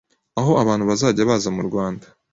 [0.39, 2.05] aho abantu bazajya baza mu Rwanda